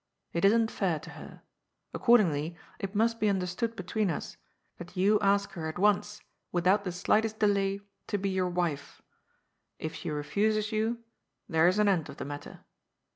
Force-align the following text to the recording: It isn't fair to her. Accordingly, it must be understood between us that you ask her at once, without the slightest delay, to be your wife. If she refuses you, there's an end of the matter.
It 0.33 0.43
isn't 0.45 0.71
fair 0.71 0.97
to 0.97 1.11
her. 1.11 1.43
Accordingly, 1.93 2.57
it 2.79 2.95
must 2.95 3.19
be 3.19 3.29
understood 3.29 3.75
between 3.75 4.09
us 4.09 4.35
that 4.79 4.97
you 4.97 5.19
ask 5.19 5.51
her 5.51 5.69
at 5.69 5.77
once, 5.77 6.23
without 6.51 6.85
the 6.85 6.91
slightest 6.91 7.37
delay, 7.37 7.81
to 8.07 8.17
be 8.17 8.29
your 8.29 8.49
wife. 8.49 9.03
If 9.77 9.93
she 9.93 10.09
refuses 10.09 10.71
you, 10.71 11.03
there's 11.47 11.77
an 11.77 11.87
end 11.87 12.09
of 12.09 12.17
the 12.17 12.25
matter. 12.25 12.61